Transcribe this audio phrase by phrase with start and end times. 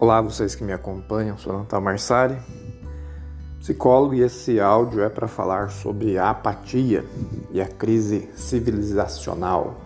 [0.00, 2.38] Olá, vocês que me acompanham, sou Natal Marsari,
[3.58, 7.04] psicólogo, e esse áudio é para falar sobre a apatia
[7.50, 9.76] e a crise civilizacional.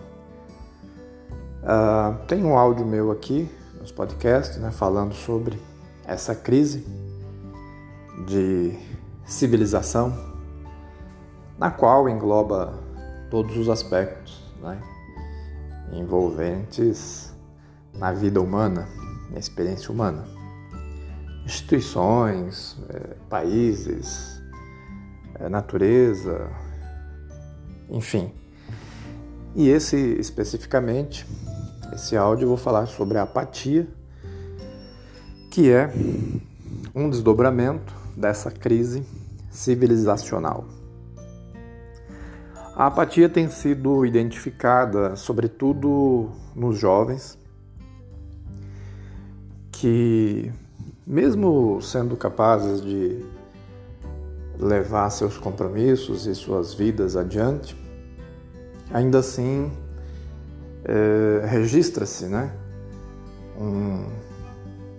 [1.61, 5.61] Uh, tem um áudio meu aqui nos podcasts, né, falando sobre
[6.05, 6.87] essa crise
[8.25, 8.73] de
[9.25, 10.17] civilização,
[11.59, 12.73] na qual engloba
[13.29, 14.79] todos os aspectos né,
[15.91, 17.35] envolventes
[17.93, 18.87] na vida humana
[19.29, 20.25] na experiência humana.
[21.45, 24.41] Instituições, é, países,
[25.39, 26.49] é, natureza,
[27.89, 28.31] enfim.
[29.55, 31.25] E esse especificamente,
[31.93, 33.87] esse áudio eu vou falar sobre a apatia,
[35.51, 35.93] que é
[36.93, 39.05] um desdobramento dessa crise
[39.49, 40.65] civilizacional.
[42.75, 47.37] A apatia tem sido identificada, sobretudo nos jovens,
[49.85, 50.51] que,
[51.05, 53.23] mesmo sendo capazes de
[54.57, 57.77] levar seus compromissos e suas vidas adiante,
[58.91, 59.71] ainda assim
[60.85, 62.51] é, registra-se né,
[63.61, 64.07] um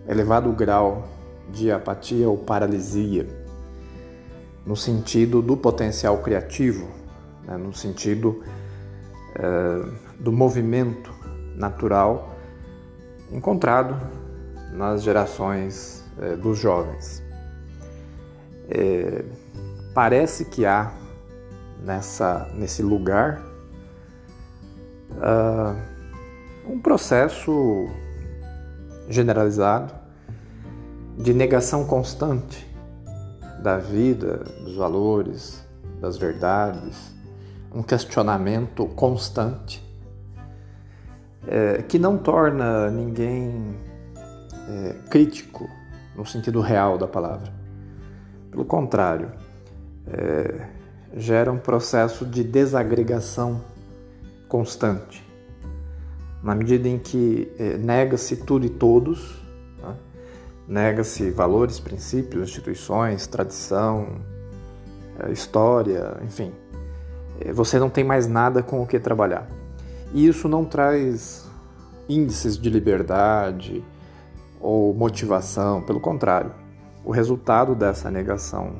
[0.09, 1.09] elevado grau
[1.53, 3.27] de apatia ou paralisia,
[4.65, 6.87] no sentido do potencial criativo,
[7.45, 8.41] né, no sentido
[9.35, 9.91] é,
[10.21, 11.13] do movimento
[11.57, 12.37] natural
[13.33, 14.26] encontrado
[14.73, 17.23] nas gerações é, dos jovens.
[18.69, 19.25] É,
[19.95, 20.93] parece que há
[21.83, 23.41] nessa, nesse lugar
[25.13, 25.77] uh,
[26.69, 27.87] um processo
[29.09, 29.95] generalizado
[31.17, 32.67] de negação constante
[33.63, 35.65] da vida, dos valores,
[36.01, 37.15] das verdades,
[37.73, 39.83] um questionamento constante
[41.47, 43.77] é, que não torna ninguém
[44.69, 45.69] é, crítico
[46.15, 47.53] no sentido real da palavra.
[48.51, 49.31] Pelo contrário,
[50.07, 50.67] é,
[51.17, 53.61] gera um processo de desagregação
[54.49, 55.25] constante.
[56.43, 59.43] Na medida em que é, nega-se tudo e todos,
[59.83, 59.97] né?
[60.67, 64.21] nega-se valores, princípios, instituições, tradição,
[65.19, 66.53] é, história, enfim,
[67.41, 69.49] é, você não tem mais nada com o que trabalhar.
[70.13, 71.47] E isso não traz
[72.09, 73.85] índices de liberdade,
[74.61, 76.53] ou motivação, pelo contrário,
[77.05, 78.77] o resultado dessa negação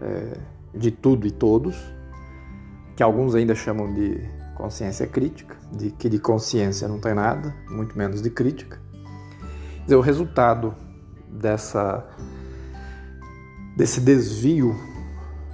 [0.00, 0.38] é,
[0.74, 1.76] de tudo e todos,
[2.94, 4.20] que alguns ainda chamam de
[4.54, 8.80] consciência crítica, de que de consciência não tem nada, muito menos de crítica.
[9.78, 10.74] Quer dizer, o resultado
[11.28, 12.06] dessa
[13.76, 14.74] desse desvio,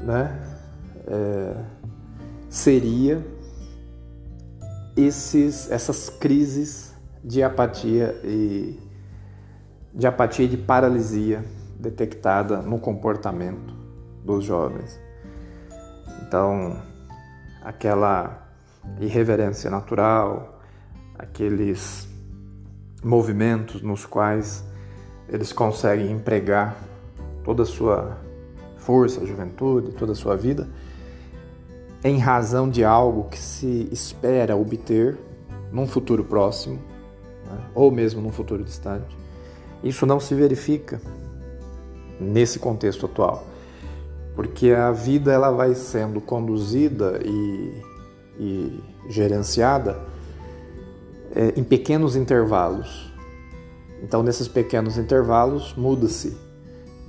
[0.00, 0.40] né,
[1.08, 1.56] é,
[2.48, 3.26] seria
[4.96, 8.78] esses, essas crises de apatia e
[9.94, 11.44] de apatia e de paralisia
[11.78, 13.74] detectada no comportamento
[14.24, 14.98] dos jovens.
[16.22, 16.80] Então,
[17.62, 18.48] aquela
[19.00, 20.60] irreverência natural,
[21.18, 22.08] aqueles
[23.02, 24.64] movimentos nos quais
[25.28, 26.76] eles conseguem empregar
[27.44, 28.16] toda a sua
[28.76, 30.68] força, juventude, toda a sua vida,
[32.04, 35.18] em razão de algo que se espera obter
[35.70, 36.78] num futuro próximo,
[37.46, 37.58] né?
[37.74, 39.16] ou mesmo num futuro distante.
[39.82, 41.00] Isso não se verifica
[42.20, 43.46] nesse contexto atual,
[44.34, 47.82] porque a vida ela vai sendo conduzida e,
[48.38, 50.00] e gerenciada
[51.34, 53.12] é, em pequenos intervalos.
[54.02, 56.36] Então, nesses pequenos intervalos, muda-se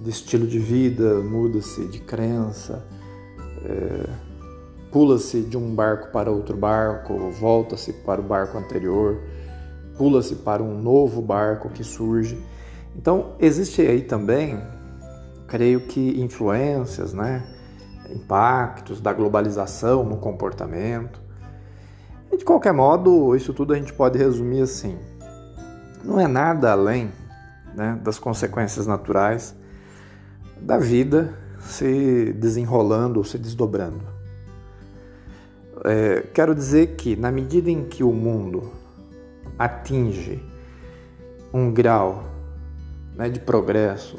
[0.02, 2.86] de estilo de vida, muda-se de crença,
[3.66, 4.10] é,
[4.92, 9.20] pula-se de um barco para outro barco, volta-se para o barco anterior,
[9.98, 12.38] pula-se para um novo barco que surge.
[12.96, 14.62] Então, existe aí também,
[15.48, 17.44] creio que, influências, né?
[18.10, 21.22] impactos da globalização no comportamento.
[22.32, 24.98] E de qualquer modo, isso tudo a gente pode resumir assim:
[26.04, 27.12] não é nada além
[27.76, 29.56] né, das consequências naturais
[30.60, 34.02] da vida se desenrolando ou se desdobrando.
[35.86, 38.72] É, quero dizer que, na medida em que o mundo
[39.58, 40.42] atinge
[41.54, 42.24] um grau
[43.16, 44.18] né, de progresso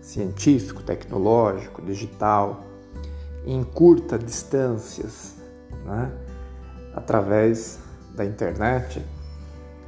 [0.00, 2.64] científico, tecnológico, digital,
[3.44, 5.36] em curta distâncias,
[5.84, 6.12] né,
[6.94, 7.78] através
[8.14, 9.04] da internet,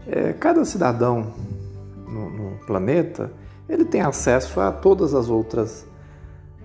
[0.07, 1.33] é, cada cidadão
[2.07, 3.33] no, no, planeta
[3.69, 5.87] ele tem acesso a todas as outras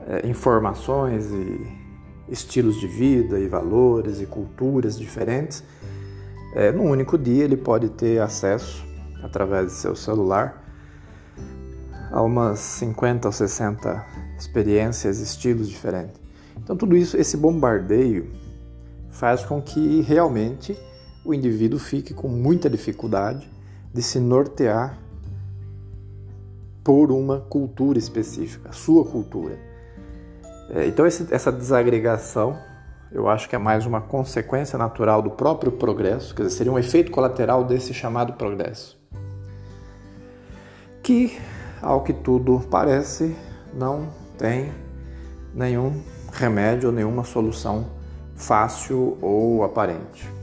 [0.08, 1.88] é, informações e
[2.30, 5.64] estilos de vida e valores e culturas diferentes.
[6.54, 8.86] É, num único dia ele pode ter acesso
[9.24, 10.67] através do seu celular
[12.12, 14.06] a umas 50 ou 60
[14.38, 16.20] experiências, estilos diferentes.
[16.58, 18.32] Então tudo isso, esse bombardeio
[19.10, 20.78] faz com que realmente
[21.26, 23.50] o indivíduo fique com muita dificuldade
[23.94, 24.98] de se nortear
[26.84, 29.58] por uma cultura específica, sua cultura.
[30.70, 32.58] É, então essa desagregação
[33.12, 36.78] eu acho que é mais uma consequência natural do próprio progresso, quer dizer, seria um
[36.78, 39.00] efeito colateral desse chamado progresso.
[41.02, 41.40] Que,
[41.82, 43.36] ao que tudo parece,
[43.74, 44.08] não
[44.38, 44.72] tem
[45.54, 46.02] nenhum
[46.32, 47.88] remédio nenhuma solução
[48.36, 50.37] fácil ou aparente.